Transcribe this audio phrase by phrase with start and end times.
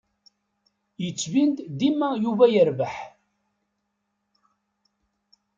[1.03, 2.95] Yettbin-d dima Yuba yerbeḥ.